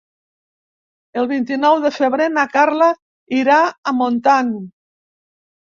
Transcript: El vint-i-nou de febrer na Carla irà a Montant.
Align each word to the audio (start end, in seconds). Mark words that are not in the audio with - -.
El 1.23 1.29
vint-i-nou 1.31 1.77
de 1.83 1.91
febrer 1.99 2.31
na 2.39 2.47
Carla 2.55 2.89
irà 3.43 3.61
a 3.65 3.97
Montant. 4.01 4.53